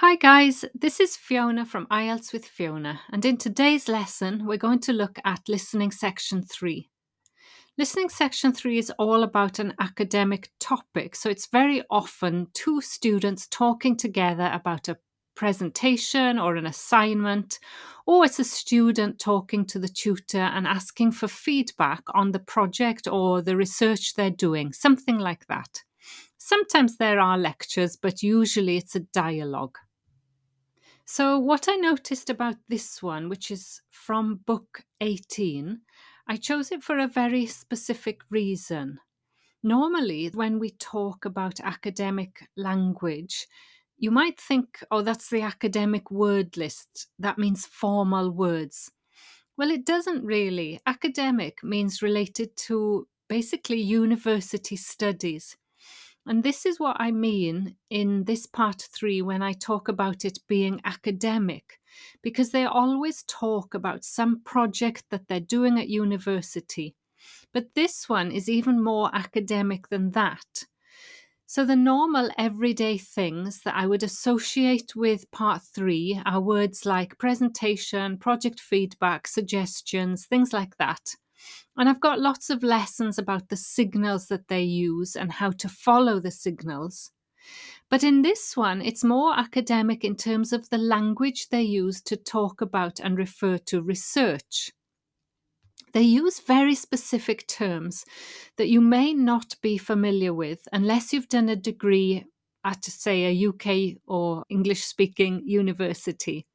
[0.00, 4.78] Hi, guys, this is Fiona from IELTS with Fiona, and in today's lesson, we're going
[4.82, 6.88] to look at listening section three.
[7.76, 13.48] Listening section three is all about an academic topic, so it's very often two students
[13.48, 14.98] talking together about a
[15.34, 17.58] presentation or an assignment,
[18.06, 23.08] or it's a student talking to the tutor and asking for feedback on the project
[23.08, 25.82] or the research they're doing, something like that.
[26.38, 29.76] Sometimes there are lectures, but usually it's a dialogue.
[31.10, 35.80] So, what I noticed about this one, which is from book 18,
[36.28, 38.98] I chose it for a very specific reason.
[39.62, 43.46] Normally, when we talk about academic language,
[43.96, 47.06] you might think, oh, that's the academic word list.
[47.18, 48.92] That means formal words.
[49.56, 50.78] Well, it doesn't really.
[50.84, 55.56] Academic means related to basically university studies.
[56.28, 60.38] And this is what I mean in this part three when I talk about it
[60.46, 61.80] being academic,
[62.20, 66.94] because they always talk about some project that they're doing at university.
[67.54, 70.66] But this one is even more academic than that.
[71.46, 77.16] So, the normal everyday things that I would associate with part three are words like
[77.16, 81.14] presentation, project feedback, suggestions, things like that.
[81.76, 85.68] And I've got lots of lessons about the signals that they use and how to
[85.68, 87.10] follow the signals.
[87.90, 92.16] But in this one, it's more academic in terms of the language they use to
[92.16, 94.72] talk about and refer to research.
[95.94, 98.04] They use very specific terms
[98.56, 102.26] that you may not be familiar with unless you've done a degree
[102.64, 106.46] at, say, a UK or English speaking university.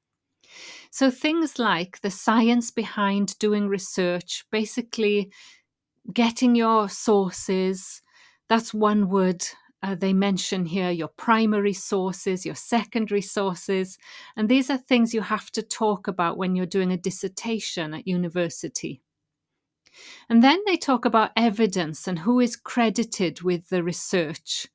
[0.91, 5.31] So things like the science behind doing research, basically
[6.13, 8.01] getting your sources,
[8.49, 9.45] that's one word
[9.83, 13.97] uh, they mention here your primary sources, your secondary sources.
[14.37, 18.07] And these are things you have to talk about when you're doing a dissertation at
[18.07, 19.01] university.
[20.29, 24.67] And then they talk about evidence and who is credited with the research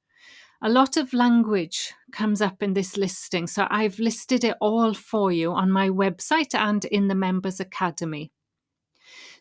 [0.60, 3.46] a lot of language comes up in this listing.
[3.46, 8.32] So I've listed it all for you on my website and in the Members Academy.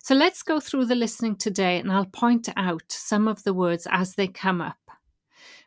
[0.03, 3.87] So let's go through the listening today and I'll point out some of the words
[3.91, 4.77] as they come up.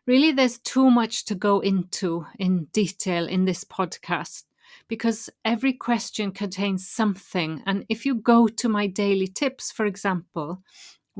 [0.06, 4.44] Really, there's too much to go into in detail in this podcast
[4.88, 7.62] because every question contains something.
[7.66, 10.62] And if you go to my daily tips, for example,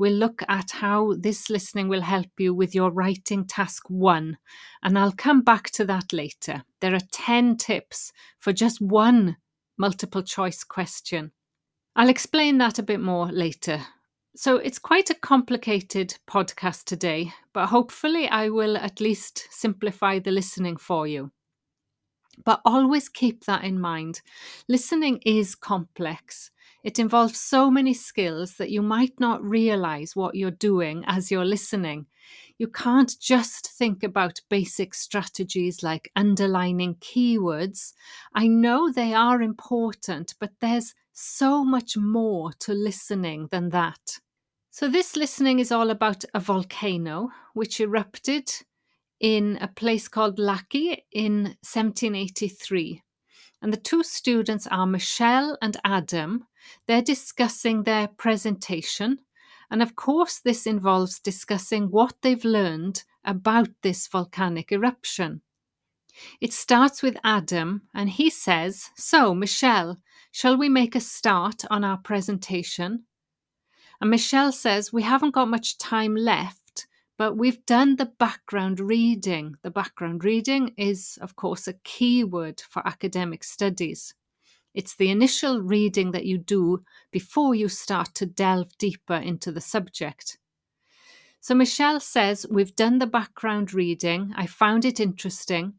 [0.01, 4.35] we'll look at how this listening will help you with your writing task one.
[4.81, 6.63] And I'll come back to that later.
[6.79, 9.37] There are 10 tips for just one
[9.77, 11.33] multiple choice question.
[11.95, 13.79] I'll explain that a bit more later.
[14.35, 20.31] So it's quite a complicated podcast today, but hopefully I will at least simplify the
[20.31, 21.29] listening for you.
[22.43, 24.21] But always keep that in mind.
[24.67, 26.49] Listening is complex.
[26.83, 31.45] It involves so many skills that you might not realize what you're doing as you're
[31.45, 32.07] listening.
[32.57, 37.93] You can't just think about basic strategies like underlining keywords.
[38.33, 44.19] I know they are important, but there's so much more to listening than that.
[44.71, 48.49] So, this listening is all about a volcano which erupted
[49.19, 53.03] in a place called Laki in 1783.
[53.61, 56.47] And the two students are Michelle and Adam.
[56.87, 59.19] They're discussing their presentation.
[59.69, 65.41] And of course, this involves discussing what they've learned about this volcanic eruption.
[66.41, 69.97] It starts with Adam, and he says, So, Michelle,
[70.31, 73.05] shall we make a start on our presentation?
[74.01, 76.61] And Michelle says, We haven't got much time left
[77.21, 79.55] but we've done the background reading.
[79.61, 84.15] The background reading is, of course, a key word for academic studies.
[84.73, 89.61] It's the initial reading that you do before you start to delve deeper into the
[89.61, 90.37] subject.
[91.41, 94.33] So Michelle says, We've done the background reading.
[94.35, 95.73] I found it interesting.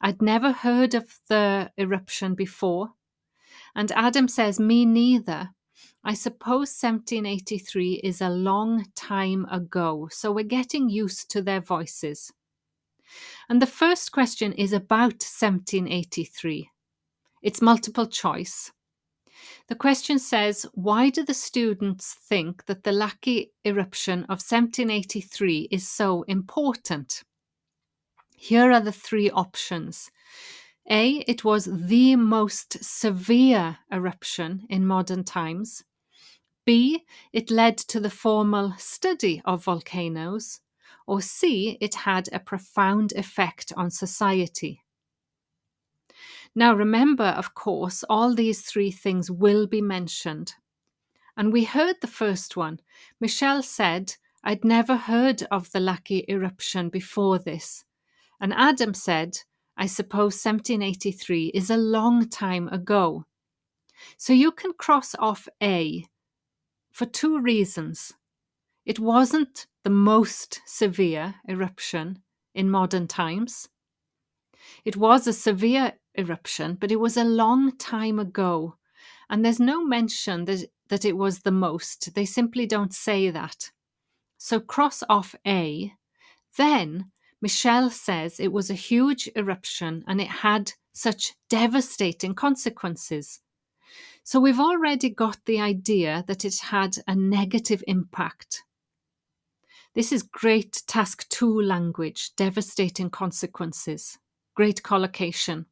[0.00, 2.90] I'd never heard of the eruption before.
[3.74, 5.50] And Adam says, Me neither.
[6.04, 12.30] I suppose 1783 is a long time ago, so we're getting used to their voices.
[13.48, 16.70] And the first question is about 1783.
[17.44, 18.72] It's multiple choice.
[19.68, 25.86] The question says Why do the students think that the Laki eruption of 1783 is
[25.86, 27.22] so important?
[28.34, 30.10] Here are the three options.
[30.88, 31.22] A.
[31.28, 35.84] It was the most severe eruption in modern times.
[36.64, 37.04] B.
[37.30, 40.60] It led to the formal study of volcanoes.
[41.06, 41.76] Or C.
[41.78, 44.83] It had a profound effect on society.
[46.54, 50.54] Now, remember, of course, all these three things will be mentioned.
[51.36, 52.80] And we heard the first one.
[53.20, 54.14] Michelle said,
[54.44, 57.84] I'd never heard of the Laki eruption before this.
[58.40, 59.38] And Adam said,
[59.76, 63.24] I suppose 1783 is a long time ago.
[64.16, 66.04] So you can cross off A
[66.92, 68.12] for two reasons.
[68.86, 72.22] It wasn't the most severe eruption
[72.54, 73.68] in modern times.
[74.84, 78.76] It was a severe eruption, but it was a long time ago.
[79.28, 82.14] And there's no mention that, that it was the most.
[82.14, 83.70] They simply don't say that.
[84.38, 85.92] So cross off A.
[86.56, 93.40] Then Michelle says it was a huge eruption and it had such devastating consequences.
[94.22, 98.62] So we've already got the idea that it had a negative impact.
[99.94, 104.18] This is great task two language, devastating consequences,
[104.54, 105.66] great collocation.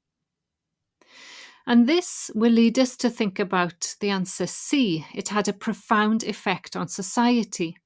[1.67, 5.07] And this will lead us to think about the answer C.
[5.15, 7.77] It had a profound effect on society.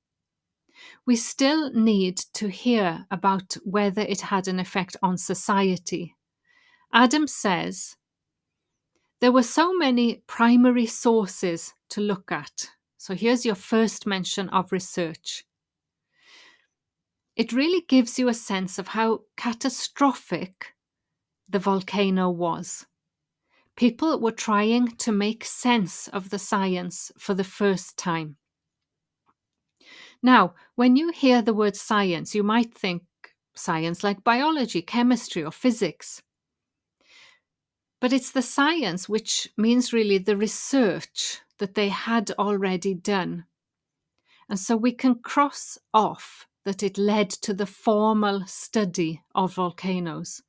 [1.06, 6.16] We still need to hear about whether it had an effect on society.
[6.92, 7.96] Adam says
[9.20, 12.70] there were so many primary sources to look at.
[12.96, 15.44] So here's your first mention of research.
[17.34, 20.74] It really gives you a sense of how catastrophic
[21.48, 22.86] the volcano was.
[23.76, 28.36] People were trying to make sense of the science for the first time.
[30.22, 33.02] Now, when you hear the word science, you might think
[33.54, 36.22] science like biology, chemistry, or physics.
[38.00, 43.44] But it's the science which means really the research that they had already done.
[44.48, 50.42] And so we can cross off that it led to the formal study of volcanoes.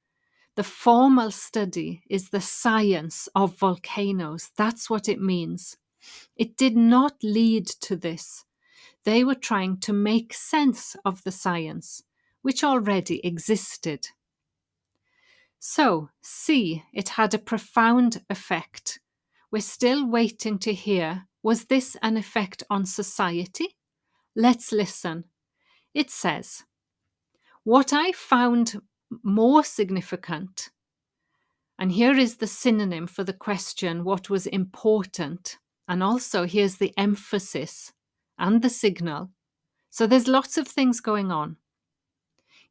[0.57, 4.49] The formal study is the science of volcanoes.
[4.57, 5.77] That's what it means.
[6.35, 8.43] It did not lead to this.
[9.05, 12.01] They were trying to make sense of the science,
[12.41, 14.07] which already existed.
[15.59, 18.99] So, C, it had a profound effect.
[19.51, 23.77] We're still waiting to hear was this an effect on society?
[24.35, 25.25] Let's listen.
[25.93, 26.63] It says,
[27.63, 28.81] What I found
[29.23, 30.69] more significant,
[31.79, 35.57] and here is the synonym for the question, what was important,
[35.87, 37.93] and also here's the emphasis
[38.37, 39.29] and the signal.
[39.89, 41.57] So there's lots of things going on.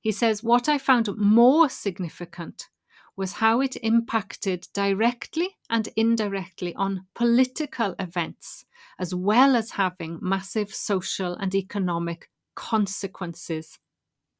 [0.00, 2.68] He says, What I found more significant
[3.16, 8.64] was how it impacted directly and indirectly on political events,
[8.98, 13.78] as well as having massive social and economic consequences.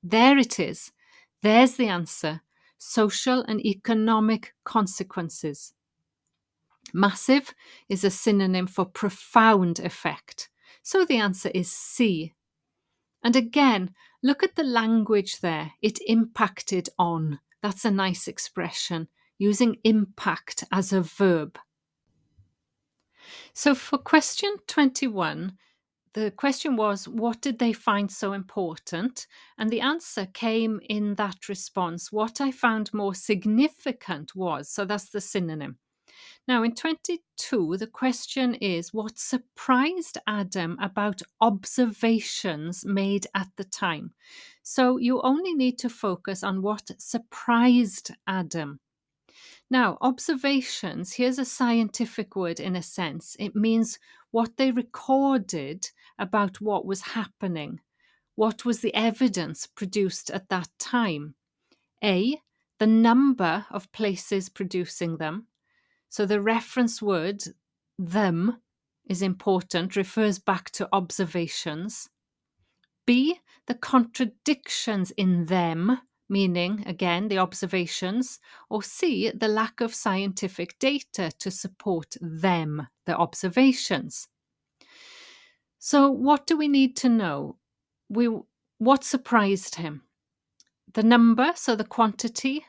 [0.02, 0.93] There it is.
[1.46, 2.40] There's the answer
[2.76, 5.75] social and economic consequences.
[6.93, 7.54] Massive
[7.88, 10.48] is a synonym for profound effect.
[10.82, 12.34] So the answer is C.
[13.22, 13.94] And again,
[14.25, 15.70] look at the language there.
[15.81, 17.38] It impacted on.
[17.62, 19.06] That's a nice expression,
[19.38, 21.60] using impact as a verb.
[23.52, 25.56] So for question 21,
[26.16, 29.26] the question was, what did they find so important?
[29.58, 32.10] And the answer came in that response.
[32.10, 35.76] What I found more significant was, so that's the synonym.
[36.48, 44.12] Now, in 22, the question is what surprised Adam about observations made at the time?
[44.62, 48.81] So you only need to focus on what surprised Adam.
[49.69, 53.36] Now, observations, here's a scientific word in a sense.
[53.38, 53.98] It means
[54.36, 55.88] what they recorded
[56.19, 57.81] about what was happening.
[58.34, 61.36] What was the evidence produced at that time?
[62.05, 62.43] A,
[62.78, 65.46] the number of places producing them.
[66.10, 67.44] So the reference word
[67.98, 68.58] them
[69.08, 72.10] is important, refers back to observations.
[73.06, 78.38] B, the contradictions in them, meaning again the observations.
[78.68, 84.28] Or C, the lack of scientific data to support them, the observations.
[85.78, 87.56] So, what do we need to know?
[88.08, 88.28] We,
[88.78, 90.02] what surprised him?
[90.94, 92.64] The number, so the quantity,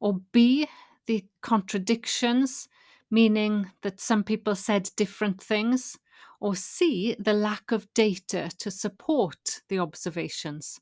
[0.00, 0.68] or B,
[1.06, 2.68] the contradictions,
[3.10, 5.98] meaning that some people said different things,
[6.40, 10.80] or C, the lack of data to support the observations.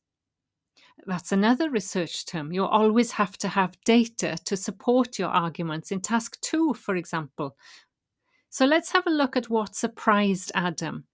[1.06, 2.52] That's another research term.
[2.52, 7.56] You always have to have data to support your arguments in task two, for example.
[8.50, 11.04] So let's have a look at what surprised Adam.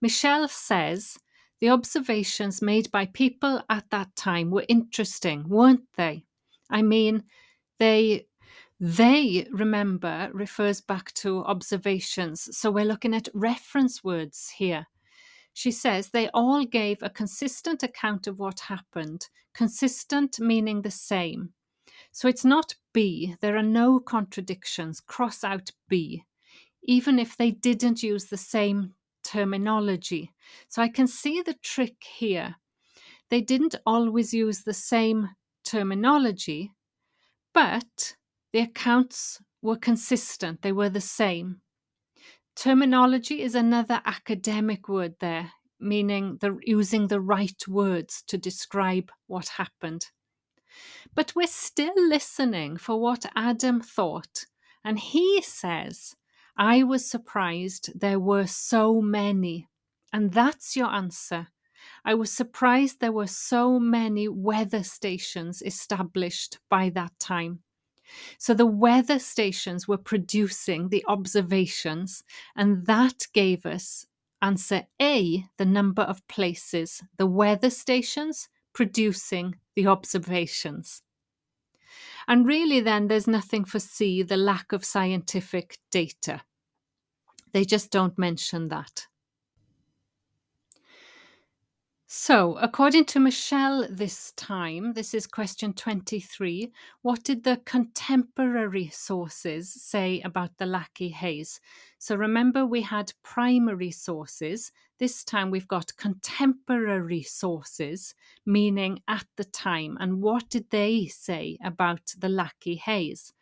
[0.00, 1.18] Michelle says
[1.60, 6.24] the observations made by people at that time were interesting, weren't they?
[6.70, 7.24] I mean,
[7.78, 8.26] they
[8.78, 12.54] They, remember, refers back to observations.
[12.56, 14.86] So we're looking at reference words here.
[15.56, 21.54] She says they all gave a consistent account of what happened, consistent meaning the same.
[22.12, 25.00] So it's not B, there are no contradictions.
[25.00, 26.24] Cross out B,
[26.82, 28.92] even if they didn't use the same
[29.24, 30.30] terminology.
[30.68, 32.56] So I can see the trick here.
[33.30, 35.30] They didn't always use the same
[35.64, 36.70] terminology,
[37.54, 38.14] but
[38.52, 41.62] the accounts were consistent, they were the same.
[42.56, 49.48] Terminology is another academic word there, meaning the, using the right words to describe what
[49.48, 50.06] happened.
[51.14, 54.46] But we're still listening for what Adam thought,
[54.82, 56.16] and he says,
[56.56, 59.68] I was surprised there were so many.
[60.10, 61.48] And that's your answer.
[62.06, 67.60] I was surprised there were so many weather stations established by that time.
[68.38, 72.22] So the weather stations were producing the observations,
[72.54, 74.06] and that gave us
[74.42, 81.02] answer A, the number of places, the weather stations producing the observations.
[82.28, 86.42] And really, then, there's nothing for C, the lack of scientific data.
[87.52, 89.06] They just don't mention that.
[92.08, 96.72] So, according to Michelle this time, this is question 23,
[97.02, 101.60] what did the contemporary sources say about the Laki haze?
[101.98, 104.70] So, remember we had primary sources.
[104.98, 109.96] This time we've got contemporary sources, meaning at the time.
[110.00, 113.32] And what did they say about the Laki haze?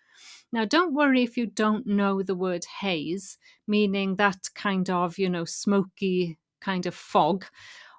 [0.52, 5.28] Now, don't worry if you don't know the word haze, meaning that kind of, you
[5.28, 7.44] know, smoky kind of fog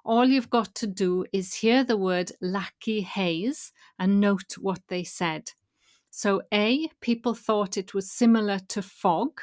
[0.06, 5.02] all you've got to do is hear the word Laki haze and note what they
[5.02, 5.50] said.
[6.10, 9.40] So, A, people thought it was similar to fog.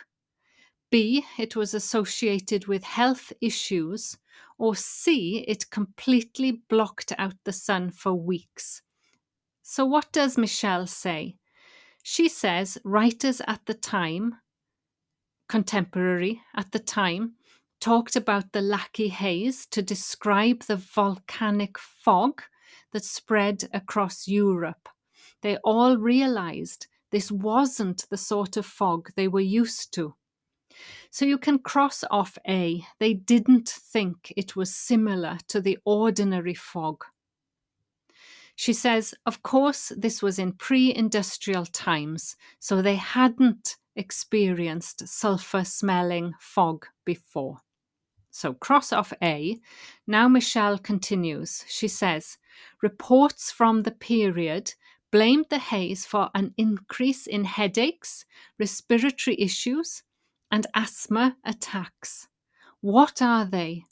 [0.89, 4.17] B, it was associated with health issues.
[4.57, 8.81] Or C, it completely blocked out the sun for weeks.
[9.61, 11.35] So, what does Michelle say?
[12.03, 14.35] She says writers at the time,
[15.49, 17.33] contemporary at the time,
[17.83, 22.41] talked about the Laki haze to describe the volcanic fog
[22.93, 24.87] that spread across Europe.
[25.41, 30.15] They all realized this wasn't the sort of fog they were used to.
[31.11, 32.85] So you can cross off A.
[32.99, 37.03] They didn't think it was similar to the ordinary fog.
[38.55, 45.65] She says, of course, this was in pre industrial times, so they hadn't experienced sulfur
[45.65, 47.57] smelling fog before.
[48.35, 49.59] So cross off A.
[50.07, 51.63] Now Michelle continues.
[51.67, 52.39] She says,
[52.81, 54.73] reports from the period
[55.11, 58.25] blamed the haze for an increase in headaches,
[58.57, 60.01] respiratory issues,
[60.51, 62.27] and asthma attacks.
[62.81, 63.83] What are they?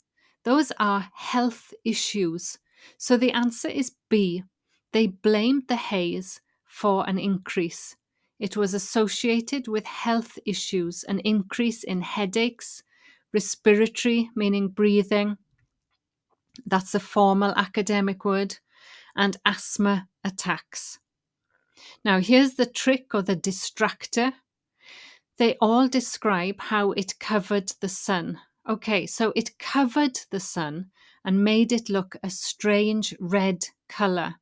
[0.42, 2.58] Those are health issues.
[2.98, 4.42] So the answer is B.
[4.92, 7.94] They blamed the haze for an increase.
[8.40, 12.82] It was associated with health issues, an increase in headaches,
[13.32, 15.36] respiratory, meaning breathing.
[16.66, 18.58] That's a formal academic word,
[19.16, 20.98] and asthma attacks.
[22.04, 24.32] Now, here's the trick or the distractor.
[25.38, 28.38] They all describe how it covered the sun.
[28.68, 30.90] Okay, so it covered the sun
[31.24, 34.36] and made it look a strange red colour.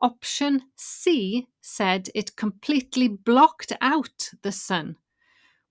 [0.00, 4.96] Option C said it completely blocked out the sun.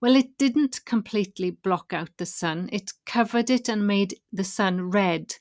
[0.00, 4.90] Well, it didn't completely block out the sun, it covered it and made the sun
[4.90, 5.34] red.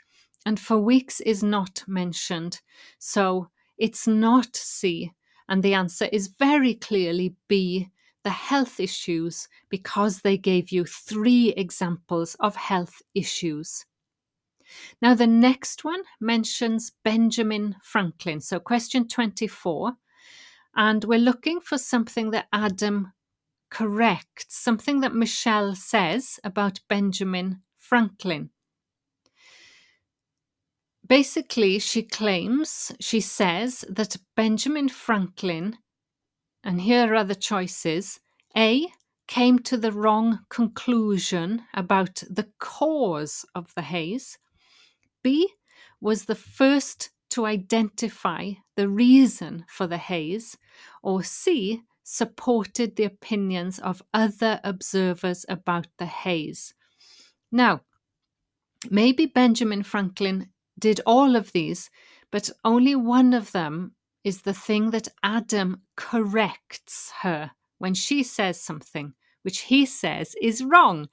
[0.46, 2.60] And for weeks is not mentioned.
[2.98, 5.14] So it's not C.
[5.48, 7.90] And the answer is very clearly B,
[8.24, 13.86] the health issues, because they gave you three examples of health issues.
[15.02, 18.42] Now, the next one mentions Benjamin Franklin.
[18.42, 19.94] So, question 24.
[20.76, 23.12] And we're looking for something that Adam
[23.70, 28.50] correct something that Michelle says about Benjamin Franklin.
[31.08, 35.78] Basically, she claims, she says that Benjamin Franklin,
[36.64, 38.20] and here are the choices
[38.56, 38.88] A,
[39.28, 44.38] came to the wrong conclusion about the cause of the haze,
[45.24, 45.54] B,
[46.02, 50.58] was the first to identify the reason for the haze,
[51.04, 56.74] or C, supported the opinions of other observers about the haze.
[57.52, 57.82] Now,
[58.90, 60.50] maybe Benjamin Franklin
[60.80, 61.92] did all of these,
[62.32, 68.60] but only one of them is the thing that Adam corrects her when she says
[68.60, 69.14] something
[69.44, 71.10] which he says is wrong.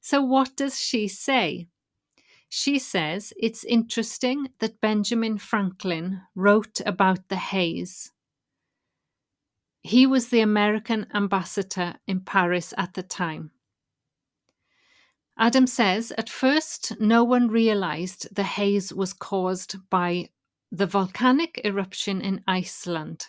[0.00, 1.68] So, what does she say?
[2.48, 8.10] She says it's interesting that Benjamin Franklin wrote about the haze.
[9.82, 13.50] He was the American ambassador in Paris at the time.
[15.36, 20.28] Adam says at first no one realized the haze was caused by
[20.70, 23.26] the volcanic eruption in Iceland.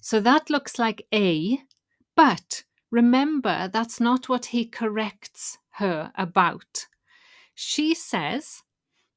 [0.00, 1.62] So that looks like A,
[2.14, 6.86] but remember that's not what he corrects her about.
[7.54, 8.62] She says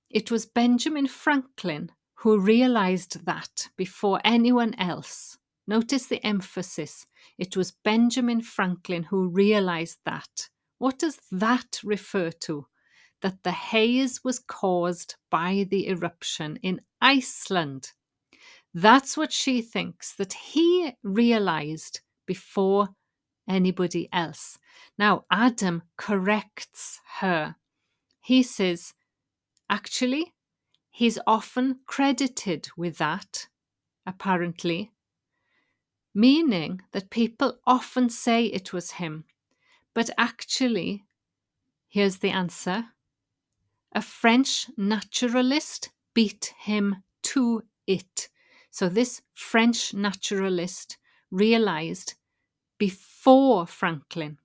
[0.10, 5.38] it was Benjamin Franklin who realized that before anyone else.
[5.68, 7.06] Notice the emphasis.
[7.38, 10.50] It was Benjamin Franklin who realized that.
[10.80, 12.68] What does that refer to?
[13.22, 17.92] That the haze was caused by the eruption in Iceland.
[18.74, 22.90] That's what she thinks, that he realized before
[23.48, 24.58] anybody else.
[24.98, 27.56] Now, Adam corrects her.
[28.22, 28.94] He says,
[29.70, 30.34] actually,
[30.90, 33.48] he's often credited with that,
[34.06, 34.92] apparently,
[36.14, 39.26] meaning that people often say it was him.
[39.94, 41.06] But actually,
[41.88, 42.86] here's the answer
[43.94, 48.30] a French naturalist beat him to it.
[48.70, 50.98] So, this French naturalist
[51.30, 52.16] realized
[52.78, 54.38] before Franklin.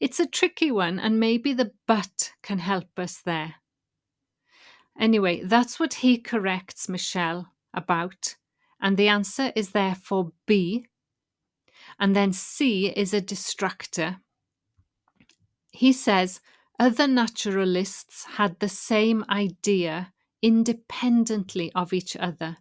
[0.00, 3.54] It's a tricky one, and maybe the but can help us there.
[4.98, 8.36] Anyway, that's what he corrects Michelle about,
[8.80, 10.86] and the answer is therefore B,
[11.98, 14.20] and then C is a distractor.
[15.70, 16.40] He says
[16.78, 20.12] other naturalists had the same idea
[20.42, 22.58] independently of each other.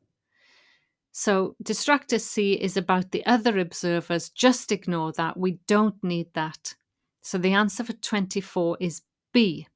[1.12, 4.30] So, distractor C is about the other observers.
[4.30, 5.38] Just ignore that.
[5.38, 6.76] We don't need that.
[7.22, 9.68] So, the answer for 24 is B.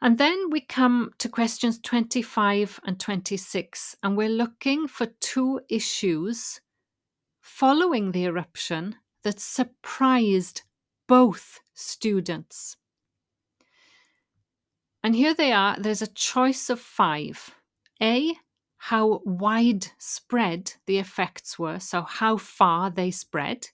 [0.00, 6.60] And then we come to questions 25 and 26, and we're looking for two issues
[7.40, 10.62] following the eruption that surprised
[11.08, 12.76] both students.
[15.02, 17.54] And here they are there's a choice of five.
[18.00, 18.34] A,
[18.76, 23.68] how widespread the effects were, so how far they spread.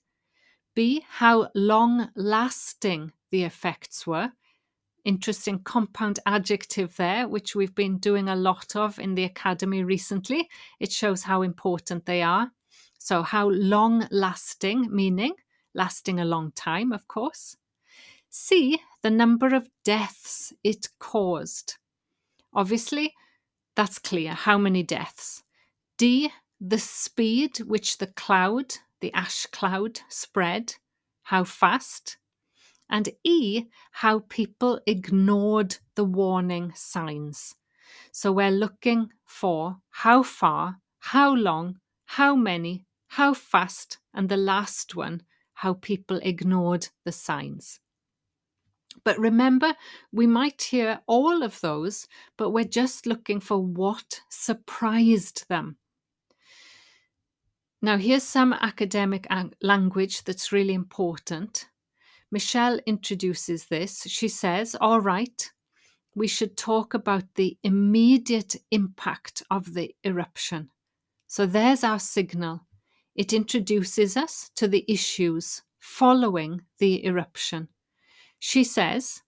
[0.73, 4.31] B, how long lasting the effects were.
[5.05, 10.49] Interesting compound adjective there, which we've been doing a lot of in the academy recently.
[10.79, 12.51] It shows how important they are.
[12.97, 15.35] So, how long lasting, meaning
[15.75, 17.55] lasting a long time, of course.
[18.29, 21.77] C, the number of deaths it caused.
[22.53, 23.13] Obviously,
[23.75, 24.33] that's clear.
[24.33, 25.43] How many deaths?
[25.97, 30.75] D, the speed which the cloud, the ash cloud, spread.
[31.23, 32.17] How fast?
[32.89, 37.55] And E, how people ignored the warning signs.
[38.11, 44.95] So we're looking for how far, how long, how many, how fast, and the last
[44.95, 47.79] one, how people ignored the signs.
[49.03, 49.75] But remember,
[50.11, 55.77] we might hear all of those, but we're just looking for what surprised them.
[57.81, 59.27] Now, here's some academic
[59.61, 61.67] language that's really important.
[62.31, 64.03] Michelle introduces this.
[64.03, 65.51] She says, All right,
[66.15, 70.69] we should talk about the immediate impact of the eruption.
[71.27, 72.61] So there's our signal.
[73.15, 77.67] It introduces us to the issues following the eruption.
[78.39, 79.21] She says,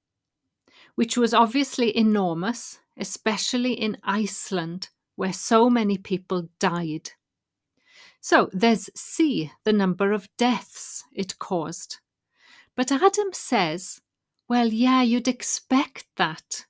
[0.95, 7.11] which was obviously enormous, especially in Iceland, where so many people died.
[8.19, 11.99] So there's C, the number of deaths it caused.
[12.77, 13.99] But Adam says,
[14.47, 16.65] well, yeah, you'd expect that.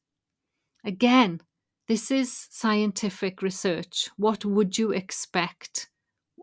[0.84, 1.42] Again,
[1.88, 4.10] this is scientific research.
[4.18, 5.90] What would you expect?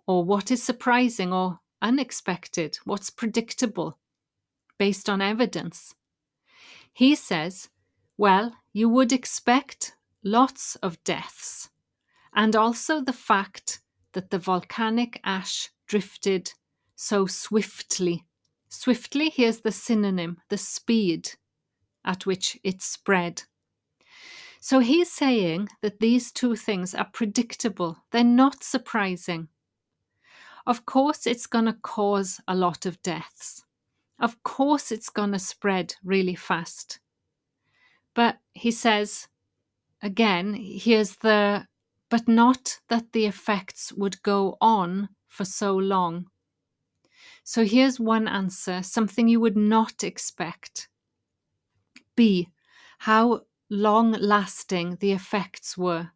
[0.07, 3.99] or what is surprising or unexpected, what's predictable
[4.79, 5.95] based on evidence.
[6.93, 7.69] He says,
[8.17, 11.71] well, you would expect lots of deaths,
[12.35, 13.81] and also the fact
[14.13, 16.53] that the volcanic ash drifted
[16.95, 18.25] so swiftly.
[18.77, 21.31] Swiftly, here's the synonym, the speed
[22.05, 23.45] at which it spread.
[24.61, 29.49] So he's saying that these two things are predictable, they're not surprising.
[30.67, 33.65] Of course, it's going to cause a lot of deaths.
[34.19, 36.99] Of course, it's going to spread really fast.
[38.13, 39.29] But he says,
[40.03, 41.69] again, here's the,
[42.11, 46.27] but not that the effects would go on for so long?
[47.45, 50.89] So here's one answer, something you would not expect.
[52.17, 52.49] B.
[53.01, 56.11] How long lasting the effects were.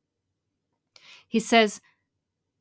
[1.28, 1.80] He says,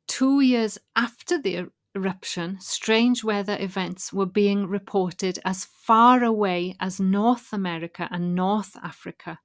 [0.07, 6.75] two years after the er-, eruption, strange weather events were being reported as far away
[6.79, 9.39] as North America and North Africa.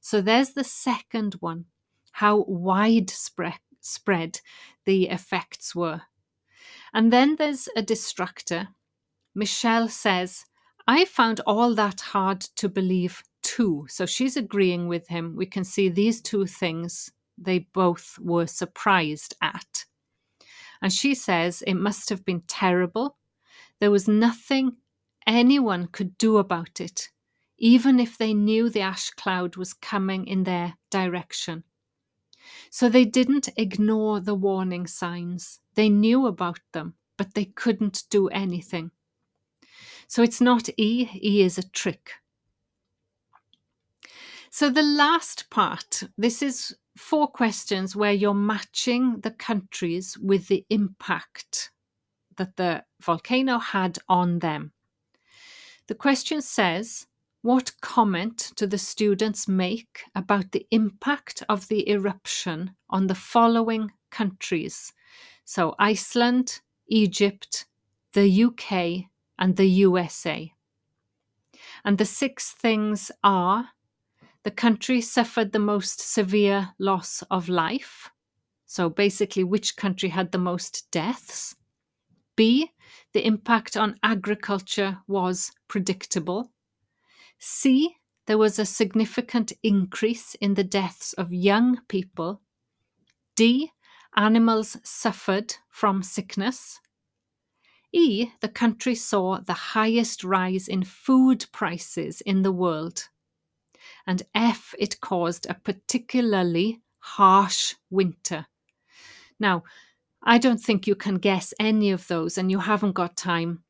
[0.00, 1.66] So there's the second one
[2.12, 4.40] how widespread spread
[4.84, 6.02] the effects were.
[6.94, 8.68] And then there's a distractor.
[9.34, 10.44] Michelle says,
[10.86, 13.86] I found all that hard to believe too.
[13.88, 15.34] So she's agreeing with him.
[15.36, 19.84] We can see these two things they both were surprised at.
[20.80, 23.16] And she says it must have been terrible.
[23.80, 24.76] There was nothing
[25.26, 27.10] anyone could do about it,
[27.58, 31.64] even if they knew the ash cloud was coming in their direction.
[32.70, 35.60] So they didn't ignore the warning signs.
[35.74, 38.90] They knew about them, but they couldn't do anything.
[40.08, 42.12] So it's not E, E is a trick.
[44.50, 50.64] So the last part, this is four questions where you're matching the countries with the
[50.70, 51.70] impact
[52.36, 54.72] that the volcano had on them.
[55.88, 57.06] The question says,
[57.44, 63.92] what comment do the students make about the impact of the eruption on the following
[64.10, 64.94] countries?
[65.44, 67.66] So, Iceland, Egypt,
[68.14, 70.54] the UK, and the USA.
[71.84, 73.68] And the six things are
[74.42, 78.10] the country suffered the most severe loss of life.
[78.64, 81.54] So, basically, which country had the most deaths?
[82.36, 82.70] B,
[83.12, 86.53] the impact on agriculture was predictable.
[87.44, 92.40] C, there was a significant increase in the deaths of young people.
[93.36, 93.70] D,
[94.16, 96.80] animals suffered from sickness.
[97.92, 103.08] E, the country saw the highest rise in food prices in the world
[104.06, 108.46] and F, it caused a particularly harsh winter.
[109.38, 109.64] Now,
[110.22, 113.63] I don't think you can guess any of those, and you haven't got time.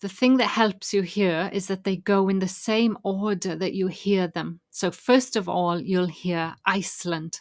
[0.00, 3.74] The thing that helps you here is that they go in the same order that
[3.74, 4.60] you hear them.
[4.70, 7.40] So, first of all, you'll hear Iceland.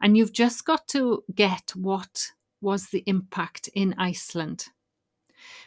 [0.00, 4.66] And you've just got to get what was the impact in Iceland.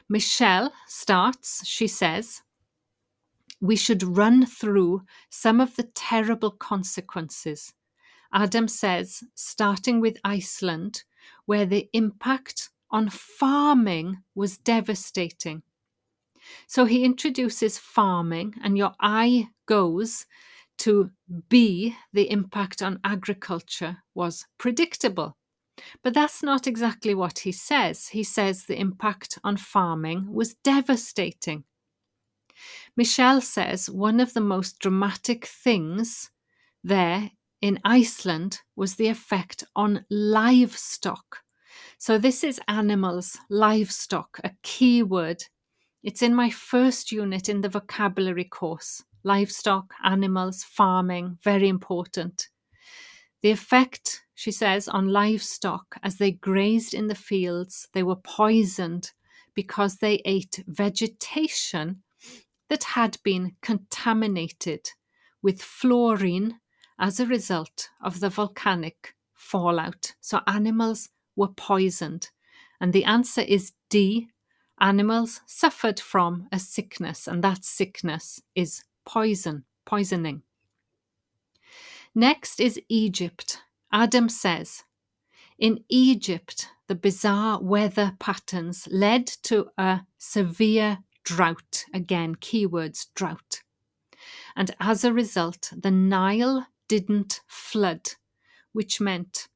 [0.09, 2.41] Michelle starts, she says,
[3.63, 7.73] we should run through some of the terrible consequences.
[8.33, 11.03] Adam says, starting with Iceland,
[11.45, 15.63] where the impact on farming was devastating.
[16.67, 20.25] So he introduces farming, and your eye goes
[20.79, 21.11] to
[21.49, 25.37] B, the impact on agriculture was predictable.
[26.03, 28.07] But that's not exactly what he says.
[28.09, 31.63] He says the impact on farming was devastating.
[32.95, 36.31] Michelle says one of the most dramatic things
[36.83, 41.39] there in Iceland was the effect on livestock.
[41.97, 45.45] So, this is animals, livestock, a key word.
[46.03, 49.03] It's in my first unit in the vocabulary course.
[49.23, 52.49] Livestock, animals, farming, very important.
[53.41, 59.11] The effect, she says, on livestock as they grazed in the fields, they were poisoned
[59.55, 62.03] because they ate vegetation
[62.69, 64.89] that had been contaminated
[65.41, 66.59] with fluorine
[66.99, 70.15] as a result of the volcanic fallout.
[70.19, 72.29] So animals were poisoned.
[72.81, 74.27] And the answer is D.
[74.79, 80.43] Animals suffered from a sickness, and that sickness is poison, poisoning.
[82.15, 83.61] Next is Egypt.
[83.91, 84.83] Adam says,
[85.59, 91.85] in Egypt, the bizarre weather patterns led to a severe drought.
[91.93, 93.61] Again, keywords drought.
[94.55, 98.11] And as a result, the Nile didn't flood,
[98.71, 99.47] which meant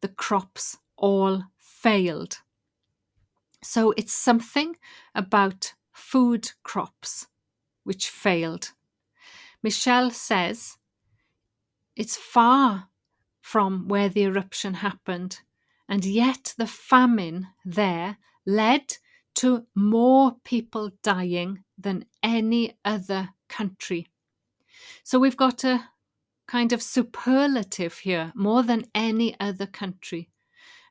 [0.00, 2.38] the crops all failed.
[3.64, 4.76] So it's something
[5.14, 7.26] about food crops
[7.82, 8.72] which failed.
[9.62, 10.76] Michelle says
[11.96, 12.88] it's far
[13.40, 15.40] from where the eruption happened,
[15.88, 18.98] and yet the famine there led
[19.36, 24.08] to more people dying than any other country.
[25.02, 25.88] So we've got a
[26.46, 30.28] kind of superlative here, more than any other country.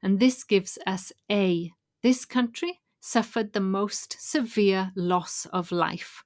[0.01, 1.71] And this gives us A.
[2.03, 6.25] This country suffered the most severe loss of life,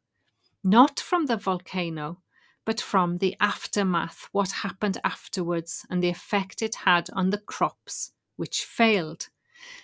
[0.63, 2.23] not from the volcano,
[2.65, 8.11] but from the aftermath, what happened afterwards, and the effect it had on the crops,
[8.37, 9.29] which failed.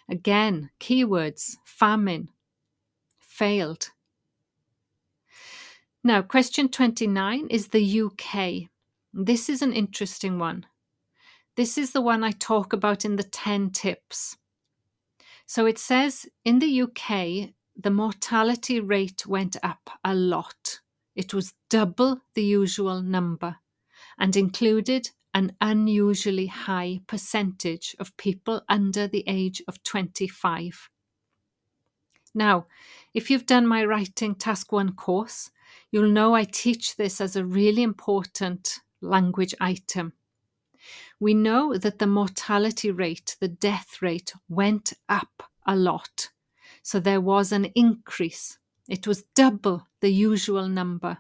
[0.10, 2.30] Again, keywords famine,
[3.20, 3.92] failed.
[6.04, 8.70] Now, question 29 is the UK.
[9.14, 10.66] This is an interesting one.
[11.56, 14.38] This is the one I talk about in the 10 tips.
[15.46, 20.80] So it says in the UK, the mortality rate went up a lot.
[21.16, 23.58] It was double the usual number
[24.18, 30.90] and included an unusually high percentage of people under the age of 25.
[32.36, 32.68] Now,
[33.14, 35.52] if you've done my Writing Task 1 course,
[35.92, 40.14] you'll know I teach this as a really important language item.
[41.20, 46.30] We know that the mortality rate, the death rate, went up a lot.
[46.82, 48.58] So there was an increase.
[48.90, 51.18] It was double the usual number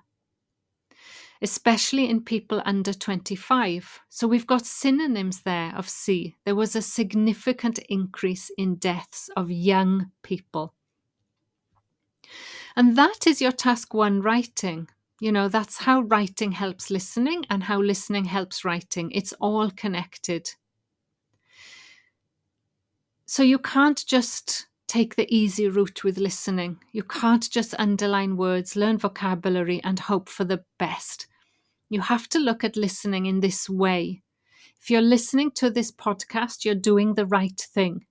[1.43, 3.99] especially in people under 25.
[4.09, 6.35] So we've got synonyms there of C.
[6.45, 10.73] There was a significant increase in deaths of young people.
[12.77, 14.87] And that is your task one writing.
[15.23, 19.09] You know, that's how writing helps listening and how listening helps writing.
[19.11, 20.49] It's all connected.
[23.25, 26.79] So you can't just take the easy route with listening.
[26.91, 31.27] You can't just underline words, learn vocabulary, and hope for the best.
[31.87, 34.23] You have to look at listening in this way.
[34.81, 38.07] If you're listening to this podcast, you're doing the right thing.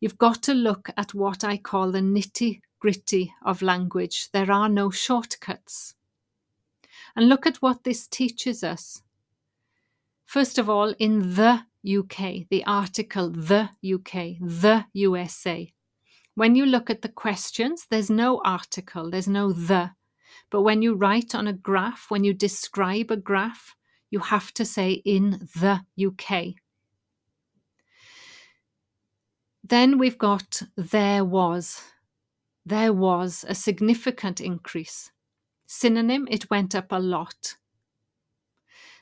[0.00, 4.30] You've got to look at what I call the nitty gritty of language.
[4.32, 5.94] There are no shortcuts.
[7.16, 9.02] And look at what this teaches us.
[10.24, 15.72] First of all, in the UK, the article the UK, the USA.
[16.34, 19.92] When you look at the questions, there's no article, there's no the.
[20.50, 23.76] But when you write on a graph, when you describe a graph,
[24.10, 26.54] you have to say in the UK.
[29.62, 31.82] Then we've got there was.
[32.66, 35.10] There was a significant increase.
[35.76, 37.56] Synonym, it went up a lot.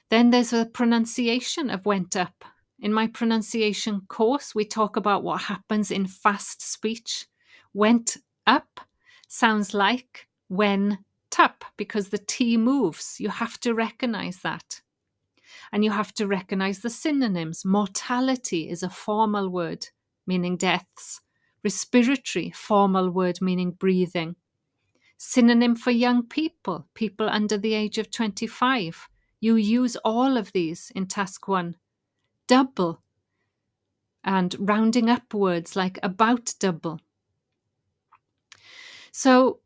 [0.09, 2.45] Then there's a pronunciation of went up.
[2.81, 7.27] In my pronunciation course, we talk about what happens in fast speech.
[7.75, 8.81] Went up
[9.29, 10.99] sounds like when
[11.39, 13.17] up because the T moves.
[13.21, 14.81] You have to recognize that.
[15.73, 17.65] And you have to recognize the synonyms.
[17.65, 19.89] Mortality is a formal word
[20.27, 21.21] meaning deaths,
[21.65, 24.37] respiratory, formal word meaning breathing.
[25.25, 29.09] Synonym for young people, people under the age of 25.
[29.39, 31.77] You use all of these in task one.
[32.49, 33.01] Double
[34.25, 36.99] and rounding up words like about double.
[39.13, 39.61] So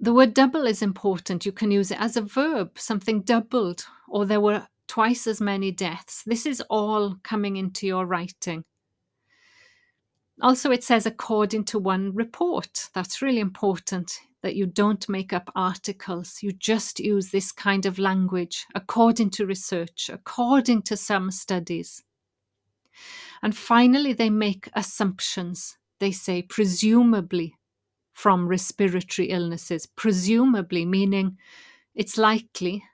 [0.00, 1.44] the word double is important.
[1.44, 5.70] You can use it as a verb, something doubled, or there were twice as many
[5.70, 6.22] deaths.
[6.24, 8.64] This is all coming into your writing.
[10.40, 12.88] Also, it says according to one report.
[12.94, 16.38] That's really important that you don't make up articles.
[16.42, 22.02] You just use this kind of language according to research, according to some studies.
[23.42, 25.78] And finally, they make assumptions.
[26.00, 27.54] They say, presumably,
[28.12, 31.38] from respiratory illnesses, presumably meaning
[31.94, 32.84] it's likely,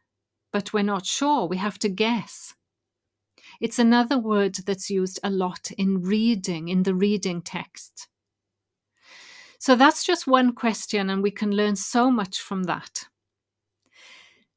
[0.53, 1.47] but we're not sure.
[1.47, 2.55] We have to guess.
[3.61, 8.09] It's another word that's used a lot in reading, in the reading text.
[9.59, 13.07] So that's just one question, and we can learn so much from that.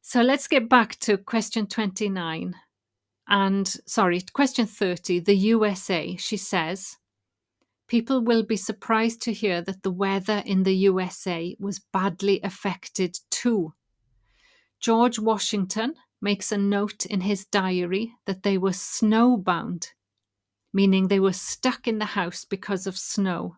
[0.01, 2.55] So let's get back to question 29.
[3.27, 6.15] And sorry, question 30, the USA.
[6.17, 6.97] She says,
[7.87, 13.19] People will be surprised to hear that the weather in the USA was badly affected
[13.29, 13.73] too.
[14.79, 19.87] George Washington makes a note in his diary that they were snowbound,
[20.73, 23.57] meaning they were stuck in the house because of snow.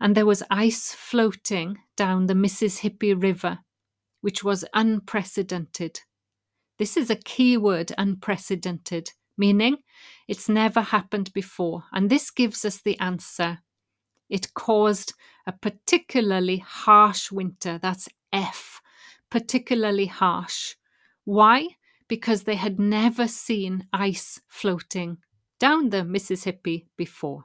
[0.00, 3.60] And there was ice floating down the Mississippi River,
[4.20, 6.00] which was unprecedented.
[6.78, 9.78] This is a key word unprecedented meaning
[10.28, 11.84] it's never happened before.
[11.92, 13.58] And this gives us the answer.
[14.28, 15.14] It caused
[15.46, 17.78] a particularly harsh winter.
[17.82, 18.80] That's F,
[19.30, 20.76] particularly harsh.
[21.24, 21.68] Why?
[22.06, 25.18] Because they had never seen ice floating
[25.58, 27.44] down the Mississippi before.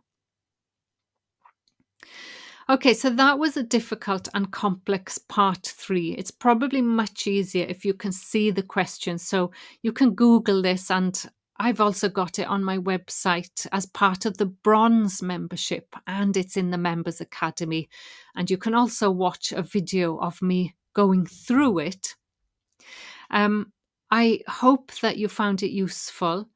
[2.68, 6.16] Okay, so that was a difficult and complex part three.
[6.18, 9.28] It's probably much easier if you can see the questions.
[9.28, 9.52] So
[9.84, 11.24] you can Google this and
[11.58, 16.58] I've also got it on my website as part of the bronze membership, and it's
[16.58, 17.88] in the Members Academy.
[18.36, 22.16] And you can also watch a video of me going through it.
[23.30, 23.72] Um,
[24.12, 26.50] I hope that you found it useful.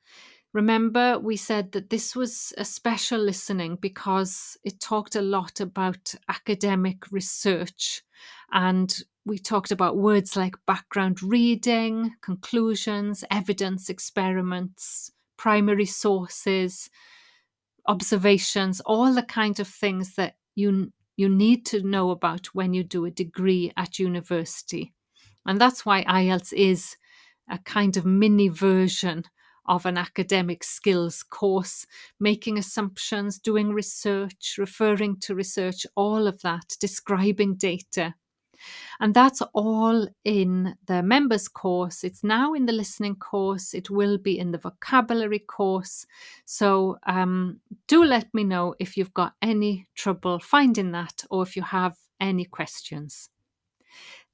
[0.51, 6.15] Remember, we said that this was a special listening because it talked a lot about
[6.27, 8.01] academic research.
[8.51, 16.89] And we talked about words like background reading, conclusions, evidence, experiments, primary sources,
[17.87, 22.83] observations, all the kind of things that you, you need to know about when you
[22.83, 24.93] do a degree at university.
[25.45, 26.97] And that's why IELTS is
[27.47, 29.25] a kind of mini version
[29.65, 31.85] of an academic skills course,
[32.19, 38.15] making assumptions, doing research, referring to research, all of that, describing data.
[38.99, 42.03] And that's all in the members course.
[42.03, 43.73] It's now in the listening course.
[43.73, 46.05] It will be in the vocabulary course.
[46.45, 51.55] So um, do let me know if you've got any trouble finding that or if
[51.55, 53.29] you have any questions.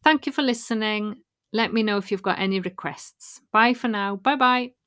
[0.03, 1.21] Thank you for listening.
[1.53, 3.41] Let me know if you've got any requests.
[3.51, 4.17] Bye for now.
[4.17, 4.84] Bye bye.